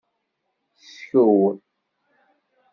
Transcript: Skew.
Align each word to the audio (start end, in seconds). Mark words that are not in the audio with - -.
Skew. 0.95 1.61